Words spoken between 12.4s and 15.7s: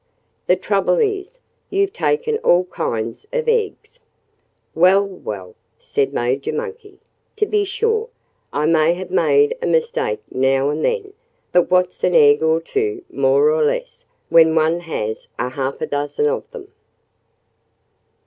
or two, more or less, when one has a